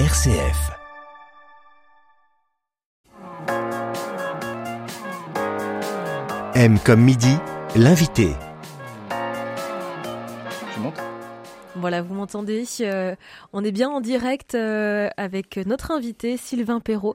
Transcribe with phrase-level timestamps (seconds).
[0.00, 0.72] RCF.
[6.56, 7.36] M comme midi,
[7.76, 8.30] l'invité.
[10.74, 11.00] Tu montes
[11.76, 13.14] Voilà, vous m'entendez euh,
[13.52, 17.14] On est bien en direct euh, avec notre invité Sylvain Perrault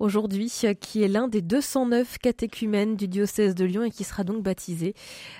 [0.00, 4.24] aujourd'hui, euh, qui est l'un des 209 catéchumènes du diocèse de Lyon et qui sera
[4.24, 4.94] donc baptisé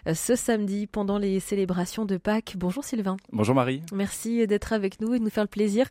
[0.06, 2.54] euh, ce samedi pendant les célébrations de Pâques.
[2.56, 3.16] Bonjour Sylvain.
[3.32, 3.82] Bonjour Marie.
[3.93, 5.86] Merci d'être avec nous et de nous faire le plaisir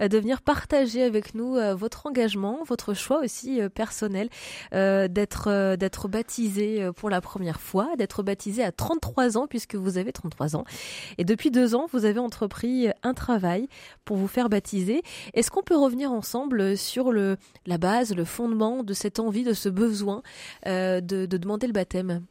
[0.00, 4.30] euh, de venir partager avec nous votre engagement, votre choix aussi personnel
[4.72, 10.12] d'être d'être baptisé pour la première fois, d'être baptisé à 33 ans puisque vous avez
[10.12, 10.64] 33 ans.
[11.18, 13.68] Et depuis deux ans, vous avez entrepris un travail
[14.04, 15.02] pour vous faire baptiser.
[15.34, 19.52] Est-ce qu'on peut revenir ensemble sur le, la base, le fondement de cette envie, de
[19.52, 20.22] ce besoin
[20.66, 22.24] euh, de, demander le baptême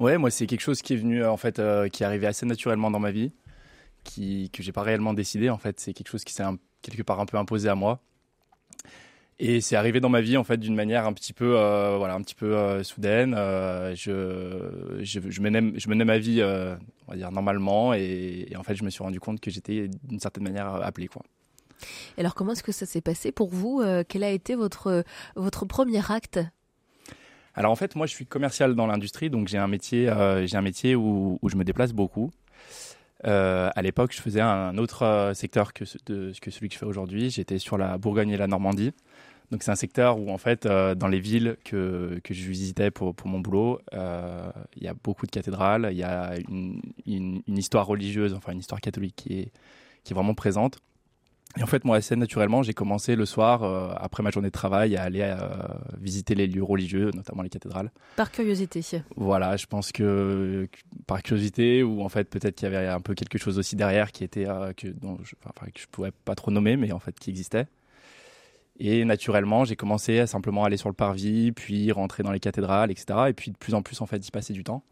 [0.00, 2.46] Ouais, moi c'est quelque chose qui est venu en fait, euh, qui est arrivé assez
[2.46, 3.32] naturellement dans ma vie,
[4.04, 5.80] qui que j'ai pas réellement décidé en fait.
[5.80, 6.44] C'est quelque chose qui s'est
[6.82, 8.00] quelque part un peu imposé à moi.
[9.40, 12.14] Et c'est arrivé dans ma vie en fait d'une manière un petit peu, euh, voilà,
[12.14, 13.34] un petit peu soudaine.
[13.34, 18.76] je, je, menais, je menais ma vie, on va dire normalement, et, et, en fait
[18.76, 21.22] je me suis rendu compte que j'étais d'une certaine manière appelé quoi
[22.16, 25.04] alors comment est-ce que ça s'est passé pour vous euh, Quel a été votre,
[25.36, 26.40] votre premier acte?
[27.54, 30.56] Alors en fait, moi, je suis commercial dans l'industrie, donc j'ai un métier, euh, j'ai
[30.56, 32.30] un métier où, je me déplace beaucoup.
[33.26, 37.30] Euh, à l'époque, je faisais un autre secteur que, celui que je fais aujourd'hui.
[37.30, 38.92] J'étais sur la Bourgogne et la Normandie.
[39.50, 43.14] Donc c'est un secteur où en fait, dans les villes que, que je visitais pour,
[43.14, 47.58] pour mon boulot, il y a beaucoup de cathédrales, il y a une, une, une,
[47.58, 49.52] histoire religieuse, enfin une histoire catholique qui est,
[50.04, 50.78] qui est vraiment présente.
[51.58, 54.52] Et en fait, moi, assez naturellement, j'ai commencé le soir, euh, après ma journée de
[54.52, 55.36] travail, à aller euh,
[56.00, 57.90] visiter les lieux religieux, notamment les cathédrales.
[58.16, 58.80] Par curiosité.
[59.16, 60.68] Voilà, je pense que
[61.06, 64.12] par curiosité, ou en fait, peut-être qu'il y avait un peu quelque chose aussi derrière
[64.12, 67.00] qui était, euh, que, dont je, enfin, que je pouvais pas trop nommer, mais en
[67.00, 67.66] fait, qui existait.
[68.78, 72.92] Et naturellement, j'ai commencé à simplement aller sur le parvis, puis rentrer dans les cathédrales,
[72.92, 73.18] etc.
[73.28, 74.84] Et puis de plus en plus, en fait, y passer du temps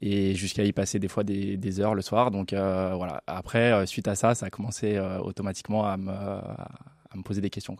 [0.00, 2.30] et jusqu'à y passer des fois des, heures le soir.
[2.30, 3.22] Donc euh, voilà.
[3.26, 7.40] Après, euh, suite à ça, ça a commencé euh, automatiquement à me, à me, poser
[7.40, 7.76] des questions.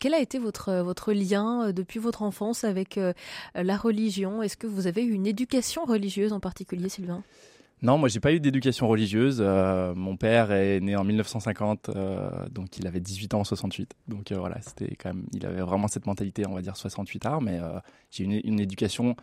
[0.00, 2.98] Quel a été votre, votre lien depuis votre enfance avec
[3.54, 4.42] la religion?
[4.42, 7.22] Est-ce que vous avez eu une éducation religieuse en particulier, Sylvain?
[7.82, 9.40] Non, moi j'ai pas eu d'éducation religieuse.
[9.40, 11.90] mon père est né en 1950,
[12.50, 13.94] donc il avait 18 ans en 68.
[14.08, 17.40] Donc voilà, c'était quand même, il avait vraiment cette mentalité, on va dire 68 arts.
[17.40, 17.60] Mais
[18.10, 19.14] j'ai eu une, une, éducation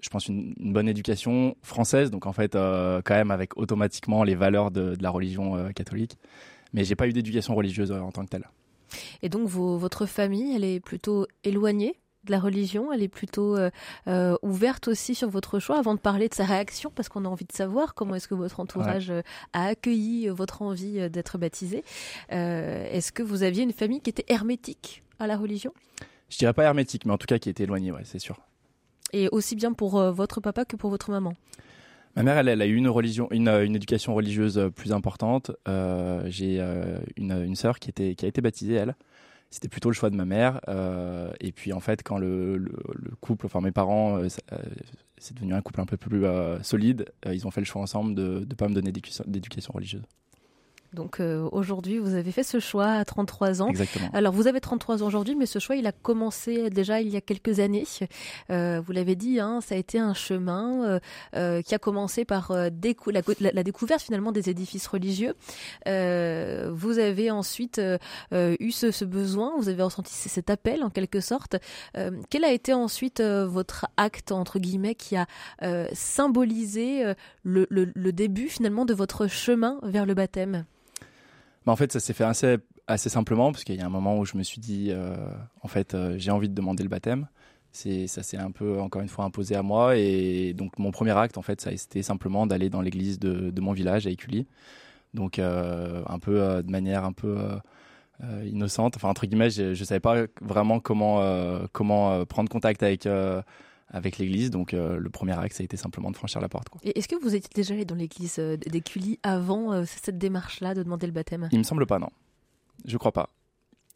[0.00, 4.34] je pense, une, bonne éducation française, donc en fait, euh, quand même avec automatiquement les
[4.34, 6.16] valeurs de, la religion euh, catholique.
[6.72, 8.48] Mais j'ai pas eu d'éducation religieuse euh, en tant que telle.
[9.22, 13.56] Et donc, votre famille, elle est plutôt éloignée de la religion, elle est plutôt
[14.42, 17.46] ouverte aussi sur votre choix avant de parler de sa réaction, parce qu'on a envie
[17.46, 19.10] de savoir comment est-ce que votre entourage
[19.54, 21.82] a accueilli votre envie d'être baptisé.
[22.28, 25.72] est-ce que vous aviez une famille qui était hermétique à la religion?
[26.28, 28.38] Je dirais pas hermétique, mais en tout cas qui était éloignée, ouais, c'est sûr
[29.12, 31.34] et aussi bien pour euh, votre papa que pour votre maman
[32.14, 35.50] Ma mère, elle, a eu une euh, éducation religieuse euh, plus importante.
[36.26, 36.60] j'ai
[37.16, 38.94] une, une sœur qui a été baptisée elle.
[39.50, 40.60] C'était plutôt le choix de ma mère.
[41.40, 42.72] et puis en fait, quand le,
[43.20, 44.18] couple, enfin mes parents,
[45.18, 46.24] c'est devenu un couple un peu plus
[46.62, 50.04] solide, ils ont fait le choix ensemble de ne pas me donner d'éducation religieuse.
[50.92, 53.68] Donc euh, aujourd'hui, vous avez fait ce choix à 33 ans.
[53.68, 54.10] Exactement.
[54.12, 57.16] Alors vous avez 33 ans aujourd'hui, mais ce choix, il a commencé déjà il y
[57.16, 57.84] a quelques années.
[58.50, 61.00] Euh, vous l'avez dit, hein, ça a été un chemin
[61.34, 62.70] euh, qui a commencé par la,
[63.62, 65.34] découverte finalement des édifices religieux.
[65.86, 67.80] vous avez ensuite
[68.32, 71.56] eu ce, besoin, vous avez ressenti cet appel en quelque sorte.
[72.30, 75.26] quel a été ensuite votre acte entre guillemets qui a
[75.92, 80.64] symbolisé le, le début finalement de votre chemin vers le baptême?
[81.66, 84.18] Bah, en fait, ça s'est fait assez, assez simplement, parce qu'il y a un moment
[84.18, 85.16] où je me suis dit, euh,
[85.62, 87.28] en fait, euh, j'ai envie de demander le baptême.
[87.70, 89.96] C'est, ça s'est un peu, encore une fois, imposé à moi.
[89.96, 93.60] Et donc, mon premier acte, en fait, ça a simplement d'aller dans l'église de, de,
[93.60, 94.46] mon village, à Écully.
[95.14, 97.38] Donc, euh, un peu de manière un peu
[98.44, 98.96] innocente.
[98.96, 101.22] Enfin, entre guillemets, je ne savais pas vraiment comment,
[101.72, 103.08] comment prendre contact avec
[103.92, 104.50] avec l'église.
[104.50, 106.68] Donc euh, le premier acte, ça a été simplement de franchir la porte.
[106.82, 110.74] Et est-ce que vous étiez déjà allé dans l'église euh, d'Écully avant euh, cette démarche-là
[110.74, 111.48] de demander le baptême?
[111.52, 112.10] Il me semble pas, non.
[112.84, 113.28] Je crois pas.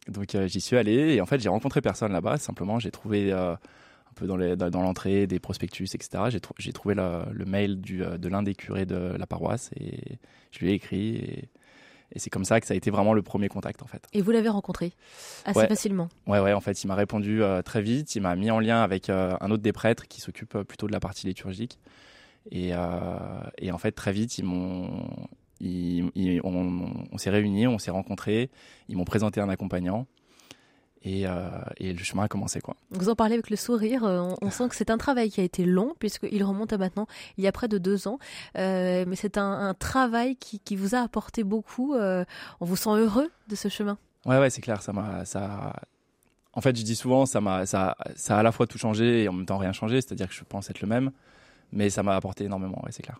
[0.07, 2.37] Donc j'y suis allé et en fait j'ai rencontré personne là-bas.
[2.37, 3.57] Simplement j'ai trouvé un
[4.15, 4.37] peu dans
[4.81, 6.39] l'entrée dans des prospectus, etc.
[6.57, 10.17] J'ai trouvé le mail du, de l'un des curés de la paroisse et
[10.51, 11.49] je lui ai écrit et
[12.13, 14.07] et c'est comme ça que ça a été vraiment le premier contact en fait.
[14.13, 14.93] Et vous l'avez rencontré
[15.45, 18.15] assez facilement Ouais, ouais, en fait, il m'a répondu euh, très vite.
[18.15, 20.87] Il m'a mis en lien avec euh, un autre des prêtres qui s'occupe euh, plutôt
[20.87, 21.79] de la partie liturgique.
[22.49, 22.69] Et,
[23.57, 25.05] et, en fait, très vite, ils m'ont
[25.61, 28.49] on, s'est réunis, on s'est rencontrés,
[28.87, 30.07] ils m'ont présenté un accompagnant.
[31.03, 31.49] Et, euh,
[31.79, 32.75] le chemin a commencé quoi.
[32.91, 34.03] Vous en parlez avec le sourire.
[34.03, 37.07] Euh, on, sent que c'est un travail qui a été long puisqu'il remonte à maintenant
[37.37, 38.19] il y a près de deux ans.
[38.57, 41.95] Euh, mais c'est un, travail qui, vous a apporté beaucoup.
[41.95, 42.25] on
[42.65, 43.97] vous sent heureux de ce chemin?
[44.25, 44.81] Ouais ouais c'est clair.
[44.81, 45.73] Ça m'a ça.
[46.53, 49.23] En fait je dis souvent ça m'a ça ça a à la fois tout changé
[49.23, 50.01] et en même temps rien changé.
[50.01, 51.11] C'est-à-dire que je pense être le même,
[51.71, 52.81] mais ça m'a apporté énormément.
[52.83, 53.19] Ouais c'est clair.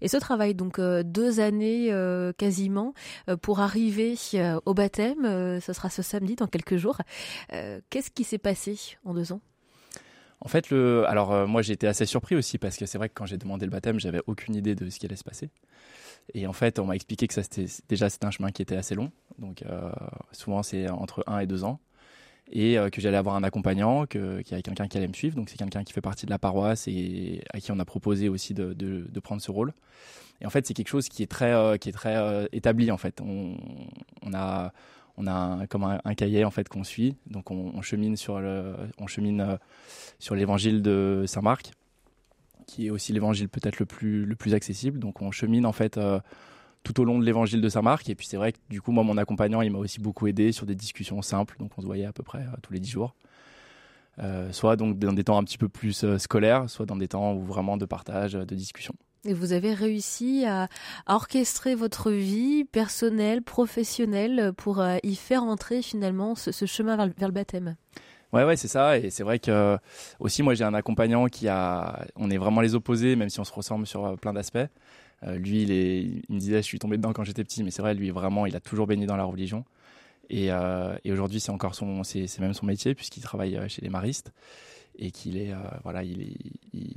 [0.00, 2.94] Et ce travail, donc euh, deux années euh, quasiment,
[3.28, 4.14] euh, pour arriver
[4.66, 6.98] au baptême, ce sera ce samedi dans quelques jours.
[7.48, 9.40] Qu'est-ce qui s'est passé en deux ans?
[10.40, 13.14] En fait, le, alors moi j'ai été assez surpris aussi parce que c'est vrai que
[13.14, 15.50] quand j'ai demandé le baptême, j'avais aucune idée de ce qui allait se passer.
[16.34, 17.34] Et en fait, on m'a expliqué que
[17.88, 19.64] déjà c'était un chemin qui était assez long, donc
[20.32, 21.80] souvent c'est entre un et deux ans
[22.50, 25.36] et euh, que j'allais avoir un accompagnant, qu'il y avait quelqu'un qui allait me suivre.
[25.36, 28.28] Donc c'est quelqu'un qui fait partie de la paroisse et à qui on a proposé
[28.28, 29.72] aussi de, prendre ce rôle.
[30.40, 32.90] Et en fait, c'est quelque chose qui est très, euh, qui est très euh, établi
[32.90, 33.20] en fait.
[33.20, 33.56] On,
[34.32, 34.72] a,
[35.16, 37.16] on a un, comme un, cahier en fait qu'on suit.
[37.26, 38.34] Donc on, chemine sur
[38.98, 39.58] on chemine
[40.18, 41.72] sur l'évangile de Saint Marc,
[42.66, 45.00] qui est aussi l'évangile peut-être le plus, le plus accessible.
[45.00, 45.98] Donc on chemine en fait
[46.82, 48.08] tout au long de l'évangile de Saint-Marc.
[48.08, 50.52] Et puis c'est vrai que du coup, moi, mon accompagnant, il m'a aussi beaucoup aidé
[50.52, 51.56] sur des discussions simples.
[51.58, 53.14] Donc on se voyait à peu près euh, tous les dix jours.
[54.20, 57.08] Euh, soit donc dans des temps un petit peu plus euh, scolaires, soit dans des
[57.08, 58.94] temps où vraiment de partage, de discussion.
[59.24, 60.68] Et vous avez réussi à,
[61.06, 67.34] orchestrer votre vie personnelle, professionnelle, pour y faire entrer finalement ce, chemin vers, vers, le
[67.34, 67.76] baptême?
[68.32, 68.96] Ouais, ouais, c'est ça.
[68.98, 69.76] Et c'est vrai que
[70.20, 72.06] aussi, moi, j'ai un accompagnant qui a.
[72.14, 74.68] On est vraiment les opposés, même si on se ressemble sur plein d'aspects.
[75.24, 77.82] Euh, lui, il, il me disait, je suis tombé dedans quand j'étais petit, mais c'est
[77.82, 79.64] vrai, lui, vraiment, il a toujours baigné dans la religion.
[80.30, 83.88] Et, euh, aujourd'hui, c'est encore son, c'est même son métier puisqu'il travaille euh, chez les
[83.88, 84.32] maristes
[84.98, 85.54] et qu'il est,
[85.84, 86.36] voilà, il est,
[86.74, 86.92] il,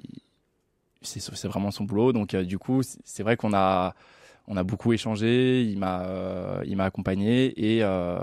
[1.04, 2.14] c'est vraiment son boulot.
[2.14, 3.94] Donc, du coup, c'est vrai qu'on a,
[4.48, 8.20] on a beaucoup échangé, il m'a euh, il m'a accompagné et euh,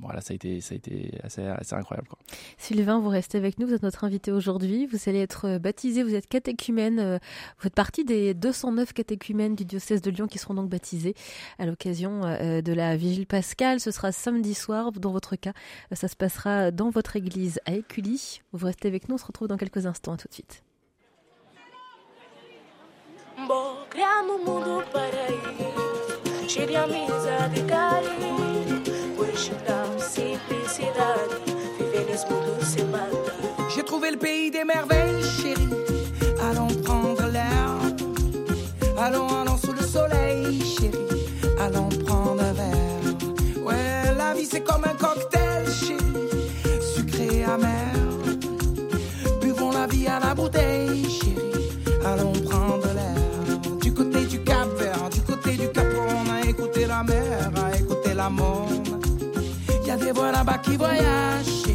[0.00, 1.42] voilà, ça a été ça a été assez,
[1.74, 2.08] incroyable.
[2.56, 6.14] Sylvain, vous restez avec nous, vous êtes notre invité aujourd'hui, vous allez être baptisé, vous
[6.14, 7.18] êtes catéchumène, euh,
[7.56, 11.14] vous faites partie des 209 catéchumènes du diocèse de Lyon qui seront donc baptisés
[11.58, 15.52] à l'occasion de la vigile pascale, ce sera samedi soir dans votre cas,
[15.92, 18.40] ça se passera dans votre église à Écully.
[18.52, 20.65] Vous restez avec nous, on se retrouve dans quelques instants, à tout de suite.
[33.74, 35.68] J'ai trouvé le pays des merveilles, chérie.
[36.50, 37.76] Allons prendre l'air.
[38.98, 41.26] Allons, allons sous le soleil, chérie.
[41.60, 43.64] Allons prendre un verre.
[43.64, 46.80] Ouais, la vie c'est comme un cocktail, chérie.
[46.80, 47.92] Sucré, amer.
[49.40, 51.45] Buvons la vie à la bouteille, chérie.
[60.06, 61.65] Y a des voix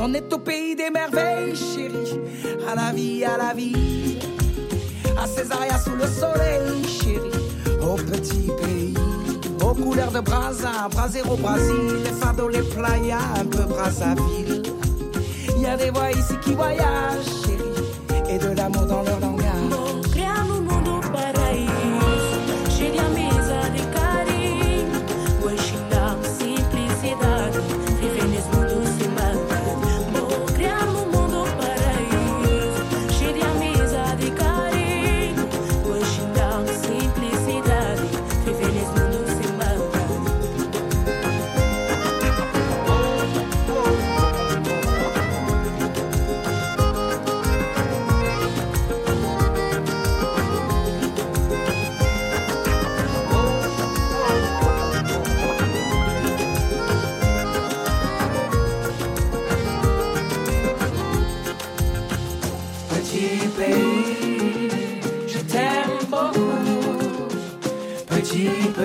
[0.00, 2.20] On est au pays des merveilles, chérie.
[2.70, 4.18] À la vie, à la vie.
[5.20, 7.82] À Césaria sous le soleil, chérie.
[7.82, 8.94] Au petit pays.
[9.60, 12.04] Aux couleurs de Brasa, Brasero, Brésil.
[12.04, 14.62] Les fardeaux, les playas, un peu Brazzaville.
[15.56, 18.30] Il y a des voix ici qui voyagent, chérie.
[18.30, 19.18] Et de l'amour dans leur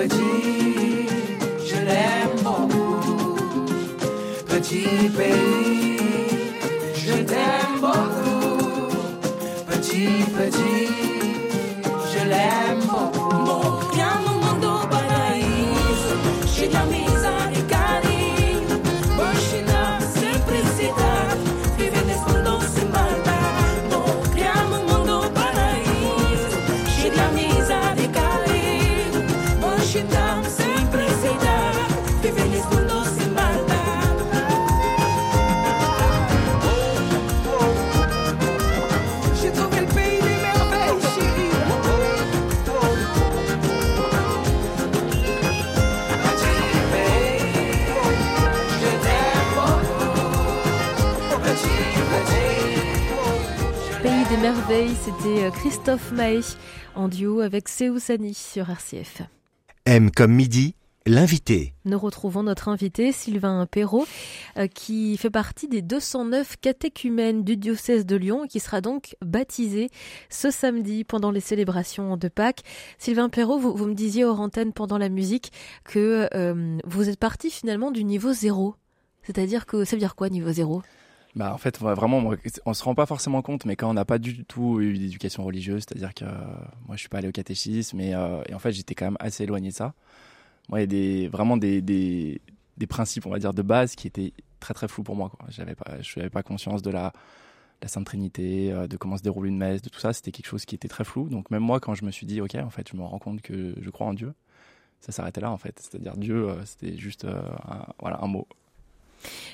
[0.08, 0.34] langage.
[4.46, 5.73] petit, petit.
[54.74, 56.40] C'était Christophe Maé
[56.96, 59.22] en duo avec Seousani sur RCF.
[59.86, 60.74] M comme midi,
[61.06, 61.74] L'invité.
[61.84, 64.06] Nous retrouvons notre invité Sylvain Perrault
[64.56, 69.14] euh, qui fait partie des 209 catéchumènes du diocèse de Lyon et qui sera donc
[69.24, 69.90] baptisé
[70.28, 72.62] ce samedi pendant les célébrations de Pâques.
[72.98, 75.52] Sylvain Perrault, vous, me disiez hors antenne pendant la musique
[75.84, 78.74] que euh, vous êtes parti finalement du niveau zéro.
[79.22, 80.82] C'est-à-dire que ça veut dire quoi niveau zéro?
[81.36, 82.32] Bah en fait vraiment
[82.64, 85.42] on se rend pas forcément compte mais quand on n'a pas du tout eu d'éducation
[85.42, 86.24] religieuse c'est-à-dire que
[86.86, 89.16] moi je suis pas allé au catéchisme et, euh, et en fait j'étais quand même
[89.18, 89.94] assez éloigné de ça
[90.68, 92.40] moi, il y a des, vraiment des, des,
[92.88, 95.32] principes, on va dire, de base qui étaient très très flous pour moi.
[95.48, 97.12] J'avais pas, je n'avais pas conscience de la,
[97.82, 100.12] la Sainte Trinité, euh, de comment se déroule une messe, de tout ça.
[100.12, 101.28] C'était quelque chose qui était très flou.
[101.28, 103.42] Donc même moi, quand je me suis dit, ok, en fait, je me rends compte
[103.42, 104.34] que je crois en Dieu,
[105.00, 105.78] ça s'arrêtait là, en fait.
[105.80, 107.42] C'est-à-dire Dieu, euh, c'était juste euh,
[108.00, 108.48] voilà, un mot.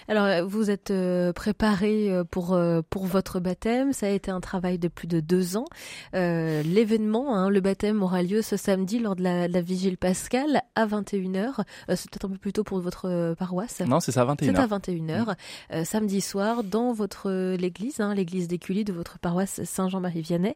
[0.08, 2.58] Alors, euh, vous êtes euh, préparé euh, pour,
[2.90, 3.92] pour votre baptême.
[3.92, 5.66] Ça a été un travail de plus de deux ans.
[6.12, 10.86] L'événement, hein, le baptême aura lieu ce samedi lors de la, la vigile pascale à
[10.86, 11.62] 21h.
[11.88, 13.80] c'est peut-être un peu plus tôt pour votre paroisse.
[13.80, 14.44] Non, c'est ça, à 21h.
[14.44, 15.36] C'est à 21h,
[15.72, 15.84] mm.
[15.84, 20.54] samedi soir, dans votre l'église, hein, l'église d'Écully de votre paroisse Saint-Jean-Marie-Vianney.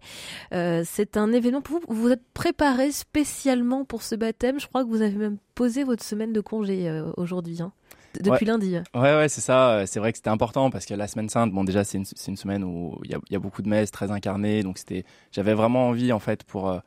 [0.50, 1.94] c'est un événement pour vous.
[1.94, 4.58] Vous êtes préparé spécialement pour ce baptême.
[4.58, 7.62] Je crois que vous avez même posé votre semaine de congé aujourd'hui.
[7.62, 7.72] Hein
[8.20, 8.76] depuis lundi.
[8.94, 9.86] Ouais, ouais, c'est ça.
[9.86, 12.36] C'est vrai que c'était important parce que la semaine sainte, bon, déjà, c'est une, une,
[12.36, 14.62] semaine où il y a, y a, beaucoup de messes très incarnées.
[14.62, 16.78] Donc, c'était, j'avais vraiment envie, en fait, pour, euh,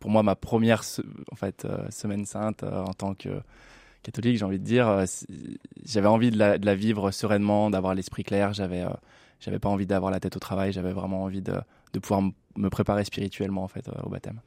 [0.00, 0.82] pour moi, ma première
[1.32, 3.40] en fait, euh, semaine sainte euh, en tant que
[4.02, 5.04] catholique, j'ai envie de dire,
[5.84, 8.52] j'avais envie de la, de la, vivre sereinement, d'avoir l'esprit clair.
[8.52, 8.84] J'avais,
[9.40, 10.72] j'avais pas envie d'avoir la tête au travail.
[10.72, 11.54] J'avais vraiment envie de,
[11.94, 12.22] de pouvoir
[12.56, 14.40] me préparer spirituellement, en fait, au baptême.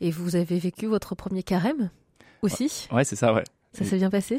[0.00, 1.90] Et vous avez vécu votre premier carême
[2.42, 2.88] aussi?
[2.92, 3.44] Ouais, c'est ça, ouais.
[3.72, 4.38] Ça s'est bien passé?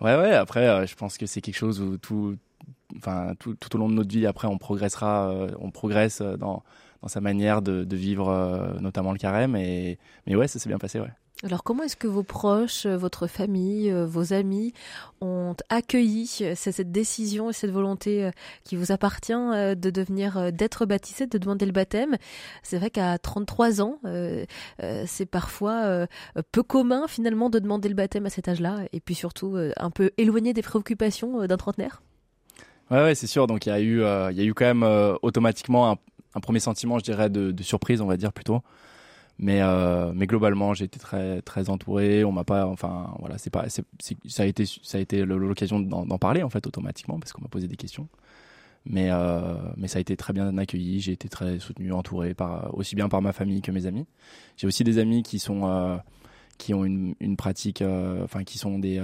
[0.00, 0.32] Ouais, ouais.
[0.32, 2.36] Après, euh, je pense que c'est quelque chose où tout,
[2.96, 6.36] enfin, tout, tout, au long de notre vie, après, on progressera, euh, on progresse euh,
[6.36, 6.62] dans,
[7.02, 9.56] dans sa manière de, de vivre, notamment le carême.
[9.56, 11.10] Et, mais ouais, ça s'est bien passé, ouais.
[11.42, 14.74] Alors comment est-ce que vos proches, euh, votre famille, euh, vos amis
[15.22, 18.30] ont accueilli euh, cette décision et cette volonté
[18.64, 22.16] qui vous appartient de devenir, d'être baptisé, de demander le baptême?
[22.62, 23.98] C'est vrai qu'à 33 ans,
[25.06, 26.06] c'est parfois
[26.52, 30.10] peu commun finalement de demander le baptême à cet âge-là et puis surtout un peu
[30.18, 32.02] éloigné des préoccupations d'un trentenaire?
[32.90, 33.46] Ouais, c'est sûr.
[33.46, 34.00] Donc il y a eu,
[34.32, 35.98] il y a eu quand même automatiquement
[36.34, 38.62] un, premier sentiment, je dirais, de surprise, on va dire plutôt.
[39.42, 42.24] Mais, euh, mais globalement, j'ai été très, très entouré.
[42.24, 43.82] On m'a pas, enfin, voilà, c'est pas, ça
[44.42, 47.66] a été, ça a été l'occasion d'en, parler en fait automatiquement parce qu'on m'a posé
[47.66, 48.06] des questions.
[48.84, 51.00] Mais, euh, mais ça a été très bien accueilli.
[51.00, 54.06] J'ai été très soutenu, entouré par aussi bien par ma famille que mes amis.
[54.58, 55.96] J'ai aussi des amis qui sont, euh,
[56.58, 57.82] qui ont une, pratique,
[58.22, 59.02] enfin, qui sont des,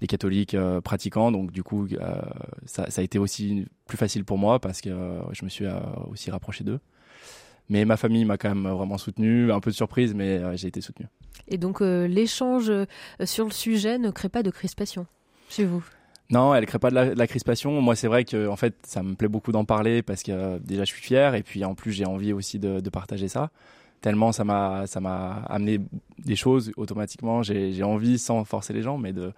[0.00, 1.30] des catholiques pratiquants.
[1.30, 1.86] Donc du coup,
[2.66, 4.90] ça a été aussi plus facile pour moi parce que
[5.30, 5.66] je me suis
[6.10, 6.80] aussi rapproché d'eux.
[7.68, 10.68] Mais ma famille m'a quand même vraiment soutenu, un peu de surprise, mais euh, j'ai
[10.68, 11.06] été soutenu.
[11.48, 12.86] Et donc euh, l'échange euh,
[13.24, 15.06] sur le sujet ne crée pas de crispation
[15.48, 15.84] chez vous?
[16.30, 17.82] Non, elle crée pas de la, crispation.
[17.82, 20.84] Moi, c'est vrai que en fait, ça me plaît beaucoup d'en parler parce que déjà,
[20.84, 23.50] je suis fier et puis en plus, j'ai envie aussi de, de, partager ça.
[24.00, 25.80] Tellement ça m'a ça m'a amené
[26.18, 27.42] des choses automatiquement.
[27.42, 29.32] J'ai envie, sans forcer les gens, mais de,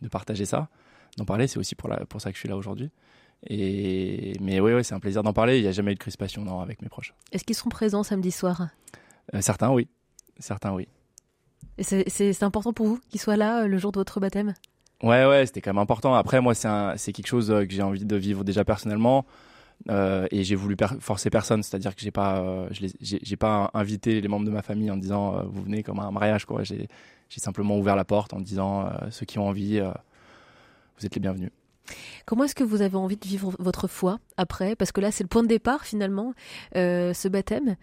[0.00, 0.68] de partager ça,
[1.16, 1.48] d'en parler.
[1.48, 2.90] C'est aussi pour la, pour ça que je suis là aujourd'hui.
[3.46, 5.58] Et mais oui, c'est un plaisir d'en parler.
[5.58, 7.14] Il n'y a jamais eu de crispation non, avec mes proches.
[7.32, 8.68] Est-ce qu'ils seront présents samedi soir?
[9.34, 9.88] Euh, Certains, oui.
[10.38, 10.88] Certains, oui.
[11.78, 14.54] Et c'est important pour vous qu'ils soient là euh, le jour de votre baptême?
[15.02, 16.14] Ouais, ouais, c'était quand même important.
[16.14, 19.24] Après, moi, c'est quelque chose euh, que j'ai envie de vivre déjà personnellement.
[19.88, 24.50] et j'ai voulu forcer personne, c'est-à-dire que j'ai pas, j'ai pas invité les membres de
[24.50, 26.64] ma famille en disant vous venez comme un mariage quoi.
[26.64, 26.88] J'ai
[27.28, 31.50] simplement ouvert la porte en disant ceux qui ont envie, vous êtes les bienvenus.
[32.26, 34.76] Comment est-ce que vous avez envie de vivre votre foi après?
[34.76, 36.34] Parce que là, c'est le point de départ finalement,
[36.76, 37.76] euh, ce baptême.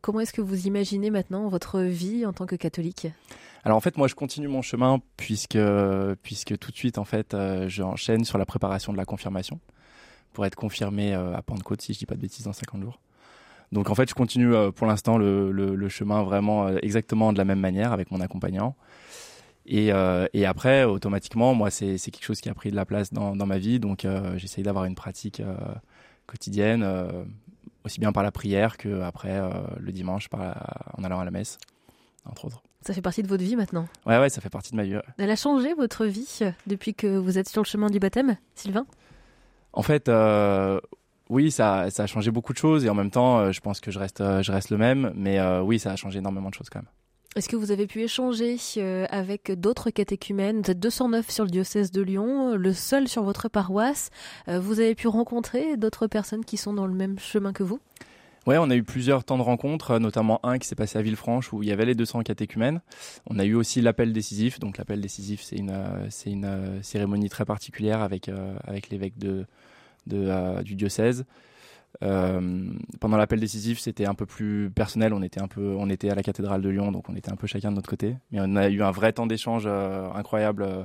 [0.00, 3.08] Comment est-ce que vous imaginez maintenant votre vie en tant que catholique?
[3.64, 5.58] Alors en fait, moi, je continue mon chemin puisque
[6.22, 9.60] puisque tout de suite, en fait, euh, j'enchaîne sur la préparation de la confirmation
[10.32, 13.00] pour être confirmé euh, à Pentecôte, si je dis pas de bêtises, dans 50 jours.
[13.72, 17.92] Donc en fait, je continue pour l'instant le, chemin vraiment exactement de la même manière
[17.92, 18.76] avec mon accompagnant.
[19.68, 23.12] Et, euh, et après, automatiquement, moi, c'est quelque chose qui a pris de la place
[23.12, 23.80] dans, dans ma vie.
[23.80, 25.56] Donc, euh, j'essaye d'avoir une pratique euh,
[26.26, 26.88] quotidienne,
[27.84, 29.40] aussi bien par la prière que après
[29.78, 31.58] le dimanche par en allant à la messe,
[32.24, 32.62] entre autres.
[32.82, 33.86] Ça fait partie de votre vie maintenant?
[34.06, 34.96] Ouais, ouais, ça fait partie de ma vie.
[35.18, 38.86] Elle a changé votre vie depuis que vous êtes sur le chemin du baptême, Sylvain?
[39.72, 40.10] En fait,
[41.28, 43.92] oui, ça, ça a changé beaucoup de choses et en même temps, je pense que
[43.92, 45.12] je reste, je reste le même.
[45.14, 46.90] Mais oui, ça a changé énormément de choses quand même.
[47.36, 50.62] Est-ce que vous avez pu échanger euh, avec d'autres catéchumènes?
[50.62, 54.08] Vous êtes 209 sur le diocèse de Lyon, le seul sur votre paroisse.
[54.48, 57.78] Euh, vous avez pu rencontrer d'autres personnes qui sont dans le même chemin que vous?
[58.46, 61.52] Ouais, on a eu plusieurs temps de rencontres, notamment un qui s'est passé à Villefranche
[61.52, 62.80] où il y avait les 200 catéchumènes.
[63.26, 64.58] On a eu aussi l'appel décisif.
[64.58, 68.30] Donc l'appel décisif, c'est une, cérémonie très particulière avec,
[68.66, 71.26] avec l'évêque du diocèse.
[72.02, 75.12] Euh, pendant l'appel décisif, c'était un peu plus personnel.
[75.12, 77.36] On était un peu, on était à la cathédrale de Lyon, donc on était un
[77.36, 78.16] peu chacun de notre côté.
[78.30, 80.84] Mais on a eu un vrai temps d'échange euh, incroyable euh,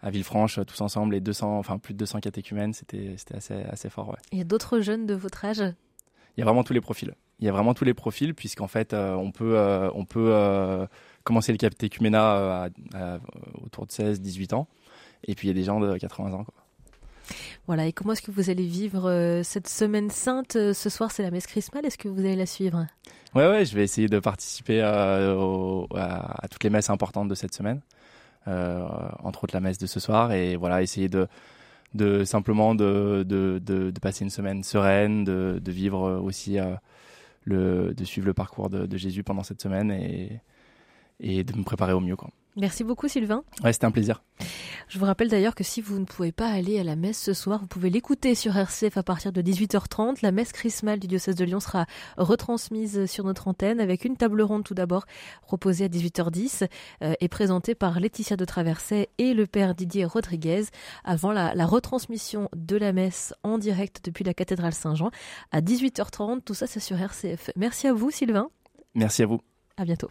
[0.00, 3.88] à Villefranche, tous ensemble, les 200, enfin plus de 200 catéchumènes, c'était, c'était assez, assez
[3.88, 4.10] fort.
[4.10, 4.18] Ouais.
[4.32, 5.62] Il y a d'autres jeunes de votre âge?
[6.36, 7.14] Il y a vraiment tous les profils.
[7.38, 9.58] Il y a vraiment tous les profils, puisqu'en fait, on peut,
[9.94, 10.86] on peut
[11.24, 12.68] commencer le catéchuménat
[13.62, 14.68] autour de 16, 18 ans,
[15.24, 16.44] et puis il y a des gens de 80 ans.
[16.44, 16.65] Quoi.
[17.66, 21.10] Voilà, et comment est-ce que vous allez vivre euh, cette semaine sainte euh, Ce soir,
[21.10, 22.86] c'est la messe chrismale, est-ce que vous allez la suivre?
[23.34, 27.54] Ouais, ouais, je vais essayer de participer euh, à, toutes les messes importantes de cette
[27.54, 27.80] semaine,
[28.46, 34.30] entre autres la messe de ce soir, et voilà, essayer de, simplement de, passer une
[34.30, 36.58] semaine sereine, de, vivre aussi,
[37.44, 39.90] le, de suivre le parcours de, Jésus pendant cette semaine
[41.20, 42.16] et de me préparer au mieux.
[42.16, 42.30] Quoi.
[42.58, 43.44] Merci beaucoup Sylvain.
[43.62, 44.22] Ouais, c'était un plaisir.
[44.88, 47.34] Je vous rappelle d'ailleurs que si vous ne pouvez pas aller à la messe ce
[47.34, 50.20] soir, vous pouvez l'écouter sur RCF à partir de 18h30.
[50.22, 51.84] La messe chrismale du diocèse de Lyon sera
[52.16, 55.04] retransmise sur notre antenne avec une table ronde tout d'abord
[55.42, 56.66] proposée à 18h10
[57.02, 60.64] euh, et présentée par Laetitia de Traverset et le père Didier Rodriguez
[61.04, 65.10] avant la, la retransmission de la messe en direct depuis la cathédrale Saint-Jean
[65.52, 66.40] à 18h30.
[66.40, 67.50] Tout ça c'est sur RCF.
[67.54, 68.48] Merci à vous Sylvain.
[68.94, 69.40] Merci à vous.
[69.76, 70.08] À bientôt.